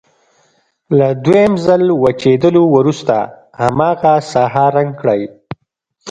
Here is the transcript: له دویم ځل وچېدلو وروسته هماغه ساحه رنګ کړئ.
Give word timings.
له 0.97 1.07
دویم 1.25 1.53
ځل 1.65 1.83
وچېدلو 2.03 2.63
وروسته 2.75 3.15
هماغه 3.63 4.13
ساحه 4.31 4.65
رنګ 4.77 4.91
کړئ. 5.01 5.21